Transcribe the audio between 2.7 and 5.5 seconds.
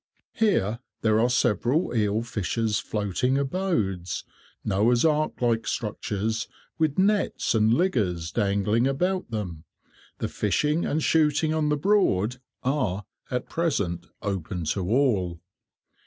floating abodes, Noah's ark